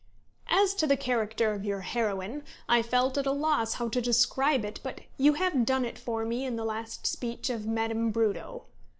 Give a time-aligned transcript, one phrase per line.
[0.49, 4.65] "As to the character of your heroine, I felt at a loss how to describe
[4.65, 8.63] it, but you have done it for me in the last speech of Madame Brudo."